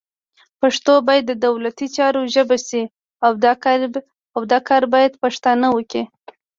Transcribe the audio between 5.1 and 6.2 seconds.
پښتانه وکړي